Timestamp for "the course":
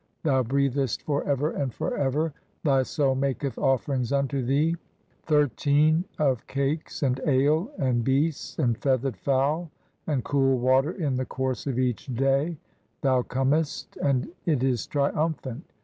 11.17-11.67